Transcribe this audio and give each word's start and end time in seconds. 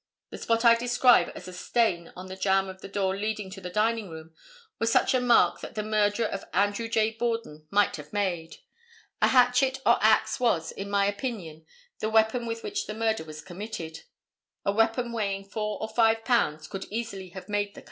The 0.31 0.39
spot 0.39 0.65
I 0.65 0.73
describe 0.73 1.29
as 1.35 1.47
a 1.47 1.53
stain 1.53 2.11
on 2.15 2.25
the 2.25 2.35
jamb 2.35 2.67
of 2.67 2.81
the 2.81 2.87
door 2.87 3.15
leading 3.15 3.51
to 3.51 3.61
the 3.61 3.69
dining 3.69 4.09
room, 4.09 4.33
was 4.79 4.91
such 4.91 5.13
a 5.13 5.21
mark 5.21 5.61
that 5.61 5.75
the 5.75 5.83
murderer 5.83 6.25
of 6.25 6.43
Andrew 6.53 6.89
J. 6.89 7.11
Borden 7.11 7.67
might 7.69 7.97
have 7.97 8.11
made. 8.11 8.55
A 9.21 9.27
hatchet 9.27 9.77
or 9.85 9.99
axe 10.01 10.39
was, 10.39 10.71
in 10.71 10.89
my 10.89 11.05
opinion, 11.05 11.67
the 11.99 12.09
weapon 12.09 12.47
with 12.47 12.63
which 12.63 12.87
the 12.87 12.95
murder 12.95 13.23
was 13.23 13.43
committed. 13.43 13.99
A 14.65 14.71
weapon 14.71 15.11
weighing 15.11 15.45
four 15.45 15.79
or 15.79 15.87
five 15.87 16.25
pounds 16.25 16.67
could 16.67 16.85
easily 16.85 17.29
have 17.29 17.47
made 17.47 17.67
the 17.75 17.79
cuts." 17.79 17.79